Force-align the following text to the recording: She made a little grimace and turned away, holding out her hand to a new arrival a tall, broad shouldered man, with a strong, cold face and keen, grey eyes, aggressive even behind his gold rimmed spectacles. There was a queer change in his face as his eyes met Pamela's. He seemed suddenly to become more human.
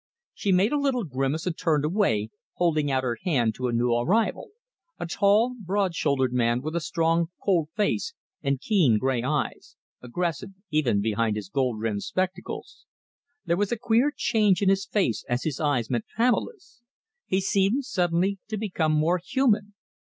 She 0.33 0.51
made 0.51 0.73
a 0.73 0.79
little 0.79 1.03
grimace 1.03 1.45
and 1.45 1.55
turned 1.55 1.85
away, 1.85 2.31
holding 2.55 2.89
out 2.89 3.03
her 3.03 3.19
hand 3.23 3.53
to 3.53 3.67
a 3.67 3.71
new 3.71 3.93
arrival 3.93 4.49
a 4.97 5.05
tall, 5.05 5.53
broad 5.63 5.93
shouldered 5.93 6.33
man, 6.33 6.63
with 6.63 6.75
a 6.75 6.79
strong, 6.81 7.29
cold 7.45 7.69
face 7.75 8.15
and 8.41 8.59
keen, 8.59 8.97
grey 8.97 9.21
eyes, 9.21 9.75
aggressive 10.01 10.49
even 10.71 11.01
behind 11.01 11.35
his 11.35 11.49
gold 11.49 11.79
rimmed 11.79 12.01
spectacles. 12.01 12.83
There 13.45 13.57
was 13.57 13.71
a 13.71 13.77
queer 13.77 14.11
change 14.17 14.63
in 14.63 14.69
his 14.69 14.87
face 14.87 15.23
as 15.29 15.43
his 15.43 15.59
eyes 15.59 15.87
met 15.91 16.05
Pamela's. 16.17 16.81
He 17.27 17.39
seemed 17.39 17.85
suddenly 17.85 18.39
to 18.47 18.57
become 18.57 18.93
more 18.93 19.21
human. 19.23 19.75